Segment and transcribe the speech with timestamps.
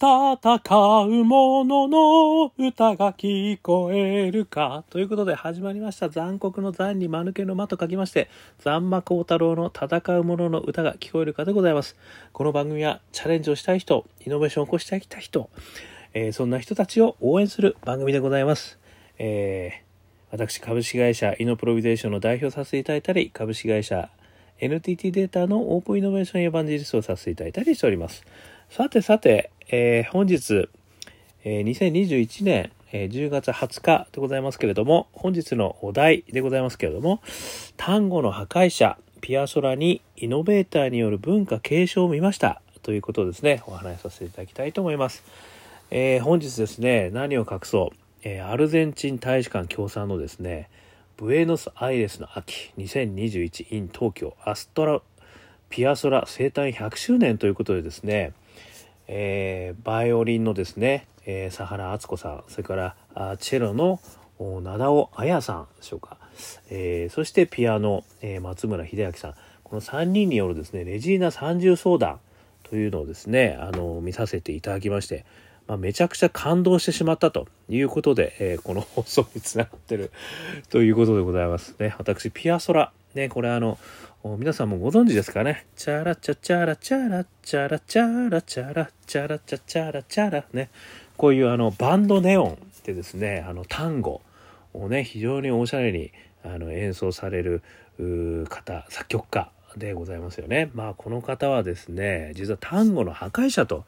[0.00, 0.60] 戦
[1.06, 4.84] う者の歌が聞こえるか。
[4.90, 8.30] ということで始まりました残酷の残に間抜けの間と書きまして、
[8.60, 11.96] 残魔高太郎の戦う者の歌が聞こえるかでございます。
[12.32, 15.50] この番組はチャレンジをしたい人、イノベーションを起こしてきたい人、
[16.14, 18.78] えー、そんな人たちを応援する番組でございます。
[19.18, 19.82] えー、
[20.30, 24.10] 私、株式会社イノプロビゼーションの代表させていただいたり、株式会社
[24.60, 28.24] NTT データのオープンイノベーションエヴァンジリストをさせていただいたりしております。
[28.70, 30.68] さてさて、えー、本日、
[31.44, 37.20] えー、2021年、えー、10月20日でございますけれども、本日のお題でございますけれども、
[37.76, 45.22] 単語の破壊者、ピアソラにイノベーターによる文化継承を見ましたということをですね、お話しさせていただきたいと思います。
[45.90, 50.70] えー、本日ですね、何を隠そう、えー、アルゼンチン大使館協賛のですね、
[51.18, 55.02] ブエノスアイレスの秋2021 in 東京アストラ
[55.68, 58.32] ピアソラ生誕100周年ということでですね、
[59.08, 64.00] えー、バイオリンのですね、えー、佐原敦子さんそれからあチェロの
[64.38, 66.16] 灘尾彩さんでしょうか、
[66.70, 69.34] えー、そしてピアノ、えー、松村秀明さん。
[69.68, 72.20] この3人によるですねレジーナ三重奏談
[72.62, 75.26] というのをですねあの見させていただきまして、
[75.66, 80.10] まあ、めちゃくちゃ感動してしまったということで、えー、この放送につながってる
[80.70, 81.94] ということでございますね。
[81.98, 83.78] 私ピアソラねこれあの
[84.24, 85.66] 皆さんもご存知ですかね？
[85.76, 90.70] チャラチャチャラチャラチャラチャラチャラチャラチャチャラチャラね。
[91.16, 94.20] こういうあのバンドネオンでですね、あの単語
[94.74, 96.12] をね、非常におしゃれに
[96.44, 97.62] あの演奏される
[98.48, 100.70] 方、作曲家でございますよね。
[100.74, 103.84] まあこの方はですね、実は単語の破壊者と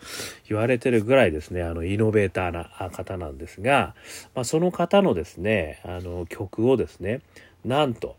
[0.48, 3.94] 言われてるぐらいですね、あのイノベーターな方なんですが、
[4.34, 7.20] まあ、その方のですね、あの曲をですね、
[7.64, 8.16] なんと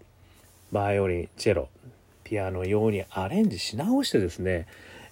[0.72, 1.69] バイオリン、チェロ、
[2.23, 4.67] ピアノ用にアレンジし直してですね、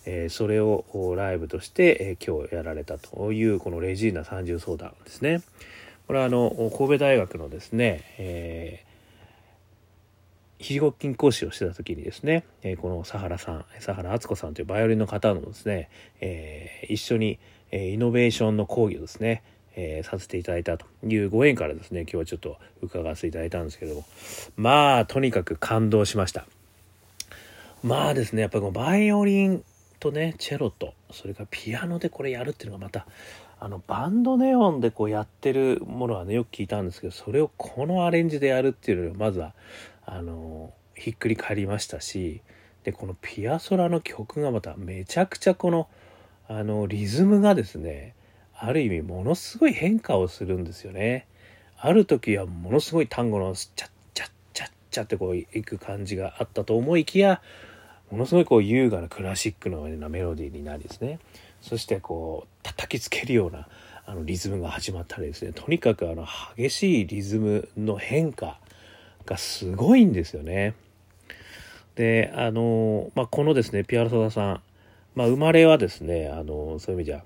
[0.06, 0.86] え、それを
[1.18, 5.42] ライブとして、え、今日やられたというこのレジーナ三重奏談ですね。
[6.08, 15.90] これはあの神戸大学のですね、えー、非合金講師をしてた時にですね、え、この佐原さん佐原敦子さんというバイオリンの方のですね、
[16.22, 17.38] えー、一緒に、
[17.72, 19.44] イノベーションの講義をですね、
[19.82, 24.06] えー、させていただいたというご縁からですね今日はちょっと伺わせていただいたんですけども
[24.58, 26.46] まあとにかく感動しました。
[27.82, 29.64] まあですねやっぱこのバイオリン
[30.02, 33.08] とねチェロとそれからピアノでこれやるっていうのがまた
[33.58, 39.54] あのバンドネオンでこうやってるものはねよく聞いたんですけどそれをこのアレンジでやるっていうのがまずは
[40.06, 42.42] あのひっくり返りましたし
[42.84, 45.88] でこのピアソラの曲がまためちゃくちゃこの
[46.50, 48.16] あのリズムがですね
[48.62, 51.28] ある意味ものすごい変化をするんですよね。
[51.78, 57.42] ある時はものすごい単語のチャッチャッチャッチャってこういく感じがあったと思いきや
[58.12, 61.20] ものすごいこう優雅なクラシックのようなメロディーになりですね
[61.62, 63.68] そしてこう叩きつけるような
[64.06, 66.26] あのリズムが始まったりですねとにかくあの
[66.58, 68.60] 激しいリズムの変化
[69.26, 70.74] がすごいんですよね。
[71.96, 74.62] であの、まあ、このですねピアロソダさん、
[75.16, 77.24] まあ、生まれはですねあのそういう意味じゃ、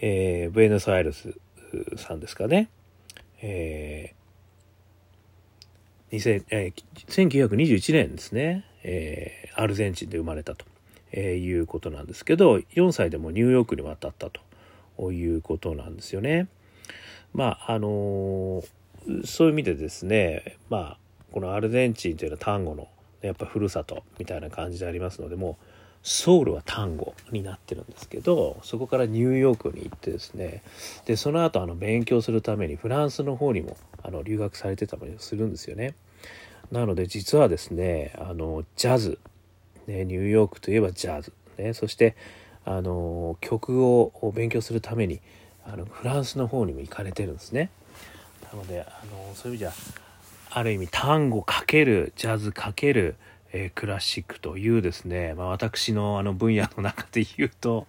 [0.00, 1.34] えー、ブエノスアイレス
[1.96, 2.70] さんですかね、
[3.42, 4.18] えー
[6.10, 6.72] えー、
[7.06, 8.64] 1921年ですね。
[8.82, 10.64] えー、アルゼンチンで生まれたと、
[11.12, 16.48] えー、いうことなんですけど4歳でもニューヨークに渡ったということなんですよね。
[17.34, 20.98] まああのー、そういう意味でですねまあ
[21.32, 22.88] このアルゼンチンというのは単語の
[23.20, 25.64] やっぱふるさとみたいな感じでありますのでもう
[26.02, 30.62] ソウルは単語になってるんですけどそこからニューヨークに行ってですね
[31.06, 35.94] でその後あの勉強するためにフランスの方にもあの留学されてたりするんですよね。
[36.70, 39.18] なので実はですねあのジャズ、
[39.86, 42.14] ね、ニューヨークといえばジャズ、ね、そして
[42.64, 45.20] あの曲を勉強するために
[45.66, 47.70] あのフランスの方にも行かれてるんですね。
[48.52, 49.72] なのであのそういう意味じゃ
[50.50, 53.16] ある意味単語かけるジャズかける、
[53.52, 57.86] えー、クラシックというですね、まあ、私のあの分野の中で言うと、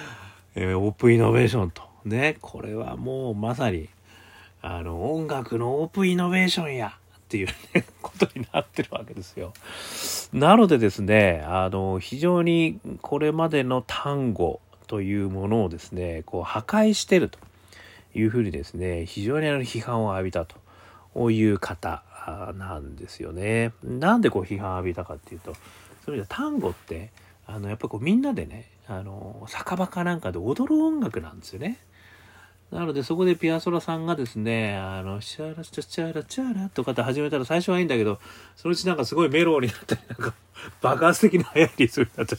[0.54, 3.88] えー、オープンイノベーションとねこれはもうまさに
[4.62, 6.96] あの音楽のオープンイノベーションや
[7.26, 9.52] っていう、ね、 ことになってるわけですよ。
[10.32, 17.38] なのでですね、あの、非常にこれまでの単語というものをですね、こう破壊してると
[18.14, 22.02] いうふうにですね、非常にあの批判を浴びたという方
[22.56, 23.72] なんですよね。
[23.82, 25.54] なんでこう批判を浴びたかっていうと、
[26.04, 27.10] それじゃ単語って、
[27.46, 31.78] あの、やっぱこうみんなでね、あの、酒場かなんかで踊る音楽なんですよね。
[32.70, 38.18] なのでそこでピアソラさんがですね、あの、シャラチャチャラチャラとかって始めたら最初はいいんだけど、
[38.56, 40.34] そのうちなんかすごいメローになったり、なんか
[40.82, 42.36] 爆発的な流行りするんだった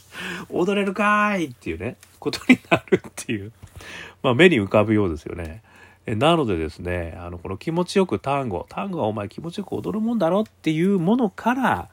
[0.50, 3.54] 踊れるかーいっていうね、ことになるっていう、
[4.22, 5.64] まあ目に浮かぶようですよね。
[6.16, 11.90] なのでですね、あの、この気持ちよく単語、単語はお前気持ちよく踊るもんだろっていうものから、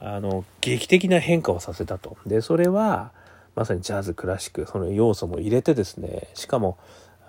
[0.00, 2.16] あの、劇的な変化をさせたと。
[2.26, 3.12] で、それは、
[3.54, 6.78] まさにジャズ、クラシック、その要素も入れてですね、しかも、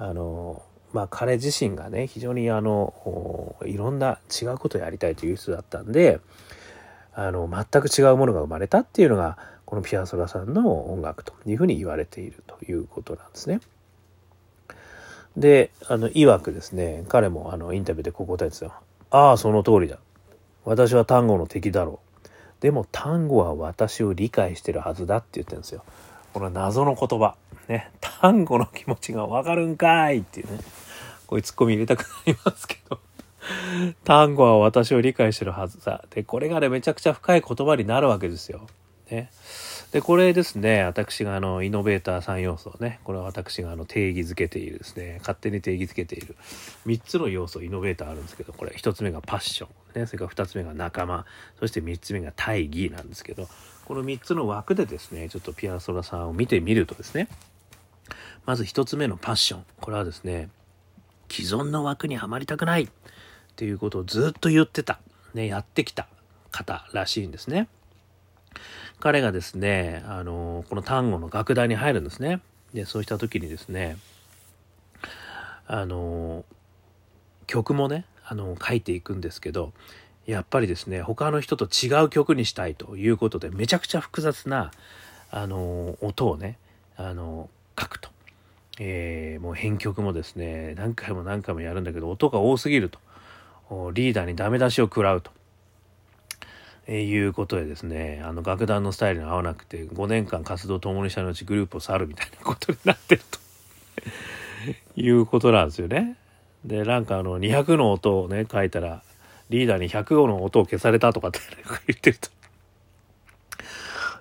[0.01, 0.63] あの
[0.93, 6.19] まあ彼自身がね非常にあのいろんな違うことをやりたいという人だったんで
[7.13, 13.59] あの全く違うものが生まれたっていうのがこのピアソラさんの音楽というふうに言われているということなんですね。
[15.37, 18.73] であの曰くですね彼もあのインタビューでこう答えてたよ。
[19.09, 19.97] ああその通りだ。
[20.63, 22.21] 私は単語の敵だろう。
[22.61, 25.83] でも単語は私を理解してるはずだって言ってるんですよ。
[26.33, 27.35] この謎の言葉。
[27.67, 30.59] ね、単語の気持ちがわかるんかいっていうね、
[31.25, 32.99] こういうツッコミ入れたくなりますけど、
[34.03, 36.05] 単語は私を理解してるはずだ。
[36.09, 38.67] で、これがね、めちゃくちゃ深い言葉になるわけですよ。
[39.09, 39.31] ね。
[39.91, 46.37] で、これですね、私があの、イノベーター3要素をね、これは私があの、定義づけているですね、勝手に定義づけている
[46.85, 51.25] 3つの要素、イノベーターあるんですけど、これ1つ目がパッション、ね、それから2つ目が仲間、
[51.59, 53.49] そして3つ目が大義なんですけど、
[53.83, 57.27] この3つの枠でですね、ちょっとピアソラさんを見てみるとですね、
[58.45, 59.65] まず一つ目のパッション。
[59.81, 60.49] これはですね、
[61.29, 62.87] 既存の枠にはまりたくないっ
[63.57, 64.99] ていうことをずっと言ってた。
[65.33, 66.07] ね、やってきた
[66.49, 67.67] 方らしいんですね。
[68.99, 72.41] 彼がですね、あの、この単語の楽団に入るんですね。
[72.73, 73.97] で、そうした時にですね、
[75.67, 76.45] あの、
[77.47, 79.73] 曲もね、あの、書いていくんですけど、
[80.25, 84.71] やっぱりですね、他の人と違う曲にしたいということで、めちゃくちゃ複雑な、
[85.31, 86.57] あの、音をね、
[86.95, 87.49] あの、
[87.79, 88.11] 書くと。
[88.79, 92.99] えー、もう編曲もですね何回も何回もやるんだけど音が多すぎると
[93.93, 95.31] リーダーにダメ出しを食らうと、
[96.99, 103.39] いうことでですねあの楽団のスタイルに合わなくて5年間活動を共にした後グループを去るみたいなことになってると
[104.99, 106.17] いうことなんですよね。
[106.65, 109.03] でなんかあの200の音をね書いたら
[109.49, 111.39] リーダーに105の音を消されたとかって
[111.87, 112.29] 言ってると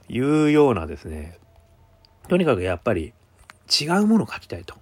[0.08, 1.38] いうようなですね
[2.28, 3.12] とにかくやっぱり
[3.68, 4.76] 違うものを書きたいと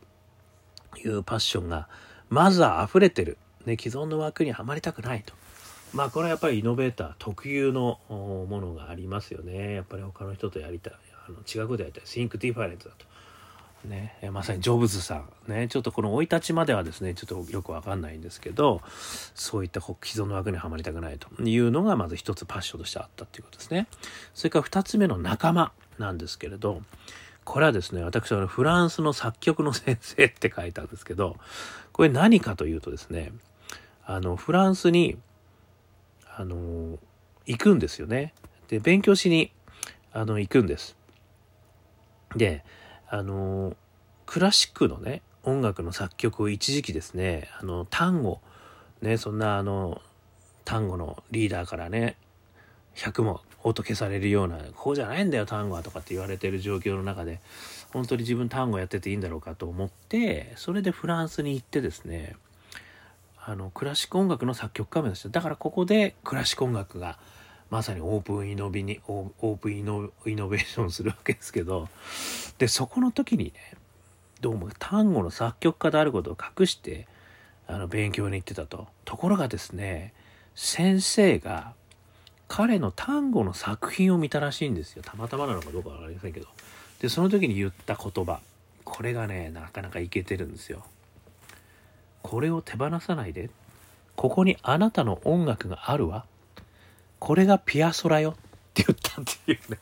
[0.96, 1.88] いうパッションが
[2.31, 5.35] まずは溢れてる、ね、既存の枠にはまりたくないと。
[5.93, 9.75] まあこれはやっぱりイノベーター特有のものがありますよね。
[9.75, 10.93] やっぱり他の人とやりたい。
[11.26, 12.05] あの違うことやりたい。
[12.05, 13.06] Think Different だと。
[13.85, 18.82] ね、まさにジョブズさん、ね、ちょっとこの生い立ちまではですねちょっとよくわかんないんですけど
[19.37, 23.87] そういった既存の枠にはまりたくないというのがまず一つパッションとしてあったっていうことですね
[24.35, 26.82] それから二つ目の仲間なんですけれど
[27.49, 31.38] これはですね、私はフランスの作曲の先生って書いたんですけど、
[31.93, 33.32] これ何かというとですね、
[34.05, 35.17] あの、フランスに、
[36.40, 37.00] あの、
[37.46, 38.32] 行くんですよね。
[38.69, 39.50] で、勉強しに、
[40.12, 40.96] あの、行くんです。
[42.37, 42.64] で、
[43.08, 43.76] あの、
[44.25, 48.40] クラシックのね、音楽の作曲を一時期ですね、あの、単語、
[49.02, 50.00] ね、そんなあの、
[50.64, 52.17] 単語のリーダーからね、
[52.94, 57.40] 100も音消されるようなこうじゃないんだよ単語はとかって言われてる状況の中で
[57.93, 62.37] 本当に自分単語やってていいんだろうかと思ってそれでフランスに行ってですね
[63.44, 67.19] あのクラシック音楽の作曲家目指してだからここでクラシック音楽が
[67.70, 71.88] まさにオープンイノビにオープンイノイノベーションするわけですけど
[72.58, 73.52] でそこの時にね
[74.40, 77.07] どうも単語の作曲家であることを隠して
[77.66, 78.88] あの勉強に行ってたと。
[79.04, 80.14] ところがですね
[80.54, 81.73] 先生が
[82.47, 85.02] 彼の単語の作品を見たらしいんですよ。
[85.04, 86.47] たまたまなのかどうか分かりませんけど。
[87.00, 88.40] でその時に言った言葉。
[88.85, 90.85] これがねなかなかいけてるんですよ。
[92.23, 93.51] これを手放さないで。
[94.17, 96.25] ここにあなたの音楽があるわ。
[97.19, 98.31] これがピアソラよ。
[98.31, 98.35] っ
[98.75, 99.79] て言ったっていうね。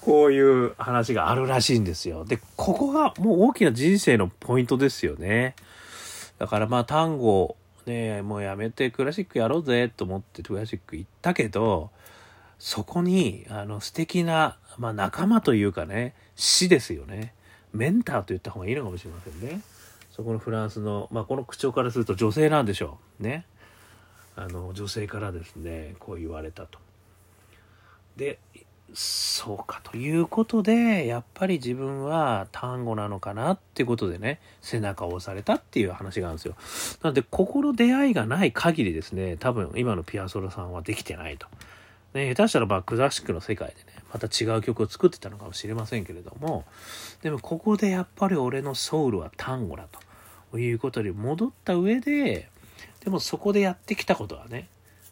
[0.00, 2.24] こういう話があるらしいんですよ。
[2.24, 5.54] でここがもう大きな人生のポイントですよね。
[6.38, 7.56] だからまあ単語
[7.86, 11.90] ねもうやめてクラシックやろうぜと思ってクラシック行ったけど
[12.58, 17.32] そこにあの素敵な、まあ、仲間というかね死ですよね。
[17.72, 19.60] メンターと言った方がいいのかもしれませんね。
[20.14, 23.22] そこのフランスの、まあ、この口調からすると女性なんでしょう。
[23.24, 23.46] ね。
[24.36, 26.78] あの女性からですねこう言われたと。
[28.16, 28.38] で
[28.92, 36.54] そうかということでやっぱり自分は単語なのかなっていうことでね背中を押されたっていう話があるんですよ。
[37.02, 41.48] なのでここの出会いがない限りですね多分今のピアソロさんはできてないと、
[42.12, 46.64] ね、下手したらまあクラシックの世界でねまた違う曲を作ってたのかもしれませんけれども
[47.22, 49.88] でもここでやっぱり俺のソウルは単語だ
[50.52, 52.48] ということに戻った上で
[53.04, 54.68] でもそこでやってきたことはね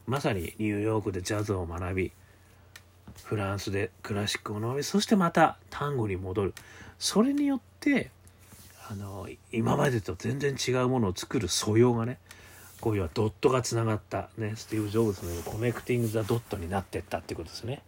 [0.07, 2.13] まさにニューヨークでジャズを学び
[3.25, 6.55] フランスでクラシックを学びそしてまた単語に戻る。
[6.99, 8.11] それによって
[8.89, 12.19] あの今までと全然違うものを作る素養がね
[12.81, 17.83] こういうドットがつながったねスティーブ・ジョブズのコネクティング・ザ・ドットになってったってことですね。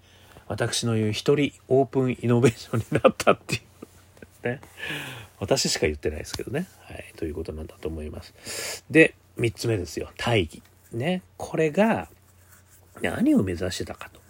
[0.47, 3.59] 私の言う一人オープンイノベーションになったってい
[4.43, 4.61] うね。
[5.41, 6.67] 私しか言ってないですけどね。
[6.83, 7.13] はい。
[7.17, 8.85] ということなんだと思います。
[8.91, 10.11] で3つ目ですよ。
[10.17, 10.63] 大義。
[10.93, 11.23] ね。
[11.37, 12.09] これが
[13.03, 14.21] 何を目指してたかと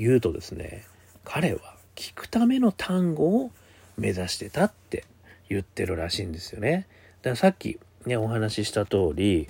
[0.00, 0.84] いうとですね
[1.24, 1.60] 彼は
[1.94, 3.50] 聞くための単語を
[3.96, 5.04] 目指してたって
[5.48, 6.86] 言ってるらしいんですよね。
[7.22, 9.48] だからさっきねお話しした通り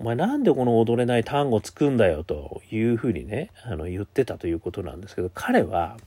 [0.00, 5.98] お前なんでこの踊れない単語つくんだよというふうにねあの言ってたということなんですけど彼は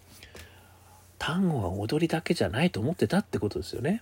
[1.19, 4.01] 単語が踊りだけじゃないと思ってたってことですよね。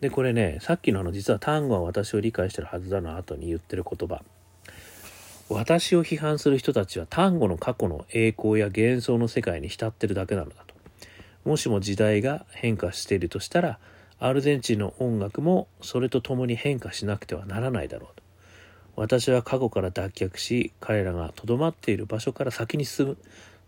[0.00, 4.20] でこれねさっきのあの実は単語は私を理解してるはずだの後に言ってる言葉。
[5.48, 10.74] 私を批判する人たちは単語の過去の栄光や幻想の世界に浸ってるだけなのだと。
[11.48, 13.78] もしも時代が変化しているとしたら
[14.18, 18.23] アルゼンチンの音楽もそれと共に変化しなくてはならないだろうと。
[18.96, 23.16] 私は過去から脱却し彼らがとどまっている場所から先に進む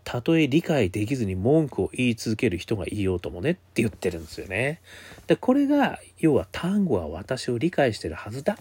[0.04, 4.80] たとえ理解できずに文句を言い続ける人がいようともねって言ってるんですよね。
[5.26, 8.56] でこれが要は単語は私を理解してるはずだっ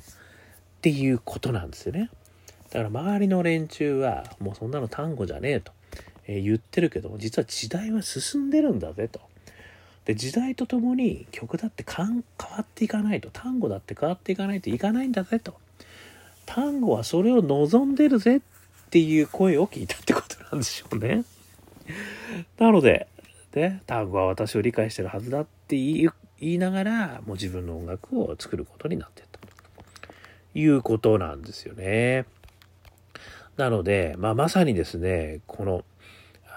[0.81, 2.09] ていうことなんですよね。
[2.71, 5.71] だから周りの連中はもうそんなの単語じゃねえと、
[6.27, 9.21] え言ってるけども実は時代は進んでるんだぜと。
[10.05, 12.23] で時代とともに曲だって変わ
[12.61, 15.55] っていかないと単語だって変わっていかないといかないんだぜと。
[16.45, 18.41] 単語はそれを望んでるぜっ
[18.89, 21.23] ていう声を聞いたってことなんでしょうね。
[22.57, 23.07] なので、
[23.53, 29.47] ね、単語は私を理解してるはずだって言いながら、もう自分の音楽を作ることになってったと
[30.53, 32.25] いうことなんですよね。
[33.57, 35.85] なので、まあ、まさにですね、この、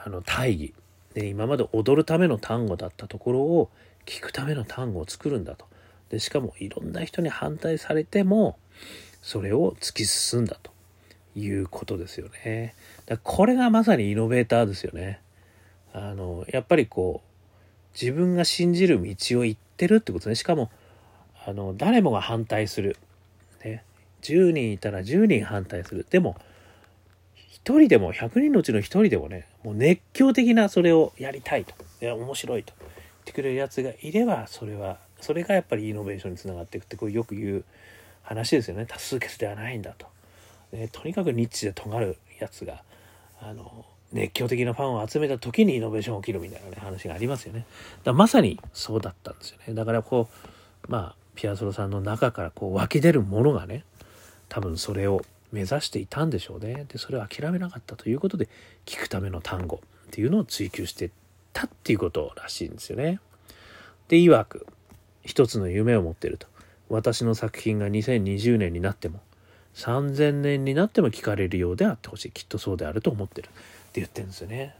[0.04, 0.74] あの、大義、
[1.14, 3.70] ね、今まで踊るための単語だったところを
[4.04, 5.66] 聞くための単語を作るんだと。
[6.10, 8.58] で、しかもいろんな人に反対されても、
[9.22, 10.70] それを突き進んだと
[11.34, 12.74] いうことですよね。
[13.06, 15.20] だこれがまさにイノベーターですよね。
[15.92, 20.34] あのやっぱりこう自分が信じる道を行ってるってことね。
[20.34, 20.70] しかも
[21.46, 22.96] あの誰もが反対する。
[23.64, 23.82] ね、
[24.22, 26.06] 10人いたら10人反対する。
[26.08, 26.36] でも
[27.68, 32.90] 1人でも100人のうちの1人でもねもう熱狂的なそれをやりたいといや面白いと言っ
[33.26, 37.64] てくれるやつがいればそれはそれがやっぱりイノベーションにつながっていくってこうよく言う
[38.28, 38.84] 話ですよね。
[38.86, 40.06] 多数決ではないんだと、
[40.72, 42.82] ね、とにかくニッチで尖るやつが
[43.40, 47.64] あの熱狂的なファンを集めた時にイノベーション起きるみたいなね話がありますよね。
[48.04, 49.74] だまさにそうだったんですよね。
[49.74, 50.28] だからこ
[50.86, 53.84] うまあピアソロさんの中からこう湧き出るものがね
[54.50, 56.84] 多分それを目指していたんでしょうね。
[56.88, 58.48] でそれを諦めなかったということで
[58.84, 61.10] 聞くための単語っていうのを追求して
[61.54, 63.20] たっていうことらしいんですよね。
[64.08, 64.66] で曰く
[65.24, 66.46] 一つの夢を持ってると。
[66.88, 69.20] 私の作品が2020年になっても
[69.74, 72.30] 3000年になっても聞かれるようであってほしい。
[72.32, 73.46] きっとそうであると思ってる。
[73.46, 73.50] っ
[73.92, 74.74] て言ってるんですよね。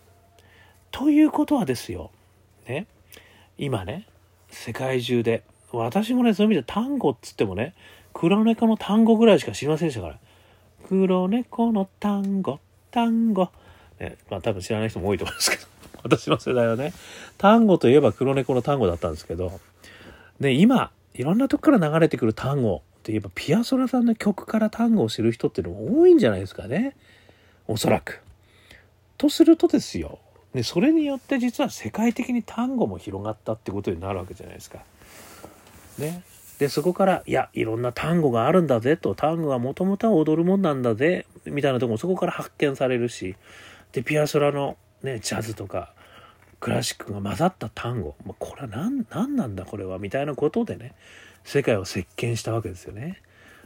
[0.91, 2.11] ということはですよ、
[2.67, 2.87] ね、
[3.59, 4.07] 今ね
[4.51, 7.75] 世界中で私もねそういう意味で単語っつってもね
[8.15, 10.19] 黒猫の単語ぐらいしか知りませんでしたから。
[10.89, 12.59] 黒猫の単語
[12.91, 13.51] 単語。
[14.01, 14.17] ね。
[14.31, 15.63] まあ多分知らない人も多いと思うんですけど。
[16.03, 16.93] 私の世代はね
[17.37, 19.61] 単語といえば黒猫の単語だったんですけど。
[20.41, 26.97] で今いろんなとこから流れてくる単語って言えばピアソラさんの曲から単語を知る人っていうのも多いんじゃないですかね
[27.67, 28.23] おそらく。
[29.17, 30.21] とするとですよ
[30.55, 34.79] でそれによって実は世界的に単語も広がったってことになるわけじゃないですか。
[35.99, 36.23] ね。
[36.59, 43.37] でそこからいやいろんな単語があるんだぜと単語はもともとは踊るもんなんだぜみたいなとこもそこから発見されるし
[43.93, 45.93] でピアソラの、ね、ジャズとか
[46.61, 50.95] クラシックが混ざった単語、まあ、これは何何なんだこれはみたいなことでね
[51.45, 53.23] 世界を席巻したわけですよね。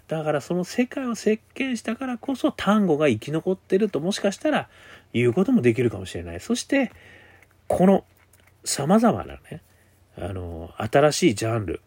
[0.08, 4.68] だからその世界を席巻したからこそ単語が生き残ってるともしかしたら
[5.14, 6.40] 言うこともできるかもしれない。
[6.40, 6.92] そして
[7.66, 8.04] この
[8.64, 9.62] 様々なね
[10.18, 11.80] あの新しいジャンル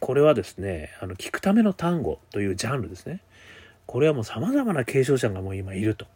[0.00, 3.20] これはですねあの聞くための単語というジャンルですね
[3.86, 6.06] これはもう様々な継承者がもう今いると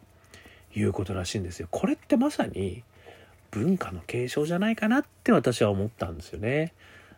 [0.75, 1.67] いうことらしいんですよ。
[1.71, 2.83] これってまさに
[3.51, 6.73] 文化の継承じゃないかなって私は思ったんですよね。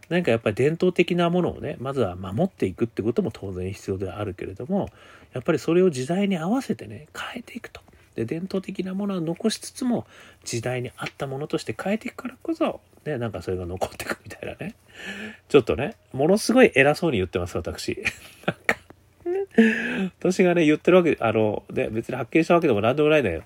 [0.09, 4.89] 何かやっぱり伝統的なものをねまずは守っていくってことも当然必要ではあるけれども
[5.31, 7.81] やっぱりそれを時代に合わせてね変えていくと
[8.15, 10.05] で、伝統的なものは残しつつも、
[10.43, 14.75] 時代に合ったものとして変えていくからこそ、ね、なんかそれが残っていくみたいなね。
[15.49, 18.03] ちょっとね、ものすごい偉そうに言ってます、私。
[18.45, 18.77] なんか、
[20.19, 23.43] 私がね、言ってるわけ、あの、ね、別に発見したわけでも何でもないんだよ。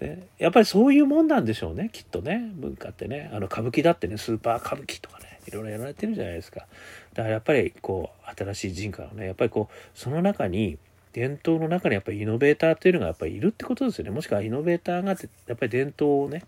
[0.00, 2.52] ね、やっぱりそういうもんなんでしょうね、きっとね。
[2.54, 3.30] 文化ってね。
[3.32, 6.66] あの、歌舞伎だってね、スーパー歌舞伎とかね、いろいろやられてるじゃないですか。
[7.14, 10.78] だからやっぱり、こう、新しい人家のね、やっぱりこう、その中に、
[11.12, 14.10] 伝統の中にやっぱりイノベーターっていうのがやっぱりいるってことですよね。
[14.10, 16.44] もしくはイノベーターがやっぱり伝統をね、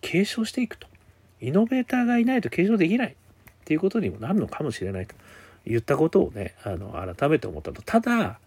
[0.00, 0.86] 継承していくと。
[1.40, 3.14] イノベーターがいないと継承できないっ
[3.64, 5.14] ていうことにもなるのかもしれないと
[5.66, 7.82] 言ったことをね、あの、改めて思ったと。
[7.82, 8.38] ただ、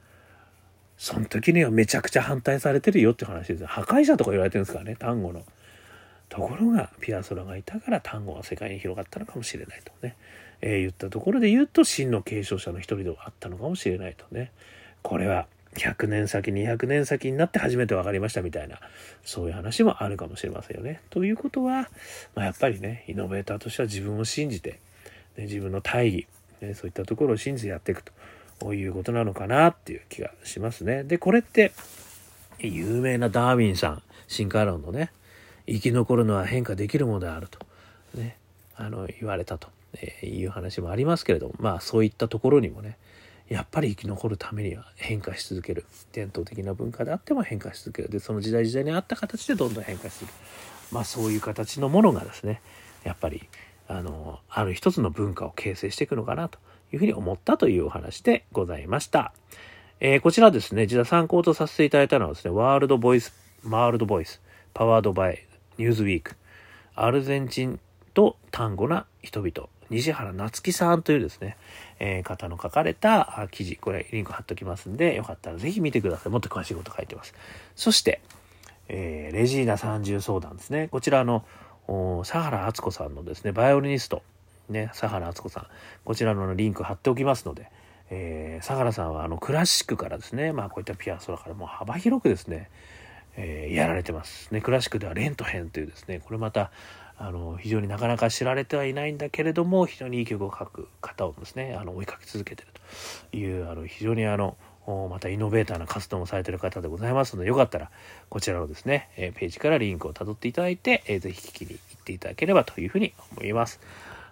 [1.00, 5.44] その時にはめちゃくちゃ反対されてるよって話です破壊者とか言われてるんですからね、単語の。
[6.27, 10.15] ところが、ピアソラがいたから単語が世界に広がったのかもしれないとね、
[10.62, 14.51] えー、言ったところで言うと、真の継承者の一人ではあったのかもしれないとね。
[15.01, 18.79] これは100年先200年先になって初めて分かりましたみたいな
[19.24, 21.01] そういう話もあるかもしれませんよね。
[21.10, 21.89] ということは、
[22.36, 24.79] まあ、やっぱりねイノベーターとしては自分を信じて、
[25.38, 26.27] ね、自分の大義、
[26.62, 28.12] ね、そういったところを信じてやっていくと
[28.74, 31.04] いうことなのかなっていう気がしますね。
[31.04, 31.72] でこれって
[32.60, 35.12] 有名なダーウィンさん進化論のね
[35.66, 37.60] 生き残るのは変化できるものであると、
[38.16, 38.38] ね、
[38.75, 39.70] あの言われたと、
[40.01, 42.98] えいう話もありますけれどもまあそういったところにもね
[43.48, 45.86] やっぱり生き残るためには変化し続ける。
[46.12, 48.10] 伝統的な文化であっても変化し続ける。
[48.10, 50.32] でその時代時代に合った形でどんどん変化していく
[50.92, 52.62] まあそういう形のものがですね
[53.04, 53.48] やっぱり
[53.88, 56.60] あのある一つの文化を形成していくのかなと。
[56.91, 59.34] いうふうに思ったというお話でございました。
[60.00, 63.34] えー、こちらですね、実は参考とさせていただいたのはですね、ワールドボイス、
[63.67, 64.41] ワールドボイス、
[64.74, 65.46] パワードバイ、
[65.77, 66.36] ニューズウィーク、
[66.96, 67.79] アルゼンチン
[68.13, 71.58] と単語な人々、西原夏樹さんというですね、
[72.00, 76.31] えー、方の書かれた記事、これリンク貼っときますんで、よかったらぜひ見てください。
[76.31, 77.34] もっと詳しいこと書いてます。
[77.75, 78.22] そして、
[78.88, 80.88] えー、レジーナ三重相談ですね。
[80.89, 81.43] こちらの、
[82.24, 84.22] 佐原敦子さんのですね、バイオリニスト、
[84.70, 85.68] ね、佐原敦子さん、
[86.06, 87.72] こちらのリンク貼っておきますので、
[88.10, 92.70] えー、佐原さんはあのクラシックからですね、まあこういったピアソラからもう幅広くですね、
[93.36, 94.54] えー、やられてます。
[94.54, 96.72] ね、クラシックではレントヘンというですね、これまた
[97.22, 102.70] あの非常になかなか知られてはいないんだけれども非常にいい曲を書く方をですねあの追いかけ続けてる
[103.32, 104.55] というあの非常にあの
[105.10, 107.92] またイノベーターな活動もされてる方でございますのでよかったら
[108.29, 113.82] こちらのですねページからリンクをたどっていただいて是非聞きに行っていただければというふうに思います。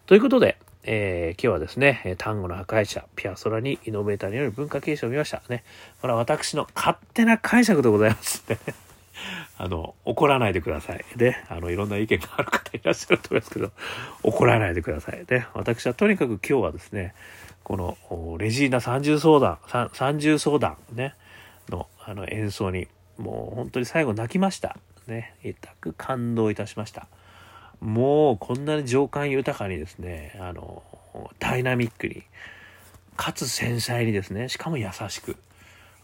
[0.07, 5.65] ということで、えー、今日はですね、単語の破壊者、ピアソラにイノベーターによる文化継承を見ましたね。
[5.99, 8.57] これは私の勝手な解釈でございますね。
[9.59, 11.03] あの、怒らないでください。
[11.17, 13.71] で、あの、いろんな意見がある方いらっしゃると思いますけど、
[14.23, 15.25] 怒らないでください。
[15.25, 17.13] で、私はとにかく今日はですね、
[17.65, 19.57] この、レジーナ三重相談、
[19.91, 21.15] 三重相談ね、
[21.67, 24.77] の、あの、演奏に、もう本当に最後泣きました。
[25.05, 27.07] ね、痛く感動いたしました。
[27.81, 30.83] もう、こんなに情感豊かにですね、あの、
[31.39, 32.23] ダイナミックに、
[33.15, 35.35] かつ繊細にですね、しかも優しく、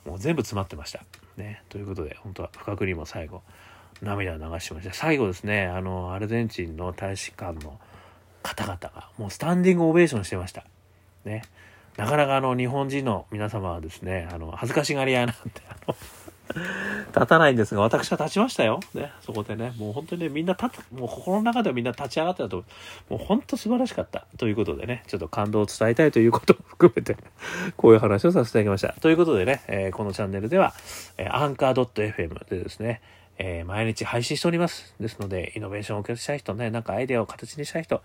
[0.06, 1.04] もう全部詰まってました。
[1.38, 1.62] ね。
[1.70, 3.42] ということで、本当は不覚にも最後、
[4.02, 4.94] 涙を流しました。
[4.94, 7.80] 最後ですね、あの、アルゼンチンの大使館の
[8.42, 10.66] 方々が、もうスタンディングオベーションしてました。
[11.26, 11.44] ね。
[11.98, 15.96] なかなかあの、日本人の皆様はですね、あの、恥ずかしがり屋なんて、あの、
[16.50, 18.80] 立たないんですが、私は立ちましたよ。
[18.94, 22.66] ね、そこでね、もう本当にね、みんな立つ、もう心の中ではみんな立ち上がってたと思
[23.10, 24.26] う、もう本当素晴らしかった。
[24.38, 27.18] ということでね、ちょっと感動を伝えたいということも含めて、
[27.78, 28.94] こういう話をさせていただきました。
[29.02, 30.74] ということでね、えー、このチャンネルでは、
[31.18, 33.02] えー、アンカー .fm でですね、
[33.40, 34.94] えー、毎日配信しております。
[35.00, 38.02] ですので、イノベーションを受けしたい人ね、なんかアイデアを形にしたい人、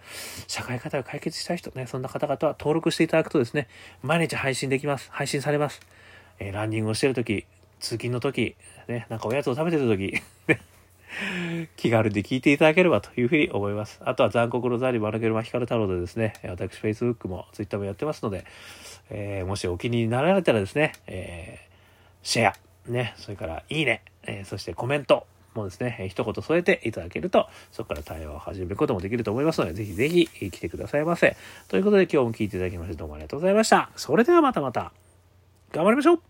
[0.46, 3.68] 社会課題を解決したい人ね、そんな方々は登録していただくとですね、
[4.02, 5.10] 毎日配信できます。
[5.12, 5.80] 配信されます。
[6.38, 7.44] えー、ランニングをしてるとき、
[7.80, 8.56] 通勤の時、
[8.88, 10.20] ね、なんかおやつを食べてる時、
[11.76, 14.00] 気軽に聞いていただければというふうに思います。
[14.04, 18.44] あとは残酷のザリマルゲルマヒカル太郎でですね、私 Facebook も Twitter もやってますので、
[19.10, 31.36] えー、もしお気になられたらですね、えー、シェア、ね、それからいいね、えー、そしてコメントもですね、一言添えていただけると、そこから対話を始めることもできると思いますので、ぜひぜひ来てくださいませ。
[31.68, 33.90] ということで今日も聞いていただきましてどうもありがとうございました。
[33.96, 34.92] それではまたまた、
[35.72, 36.27] 頑張りましょう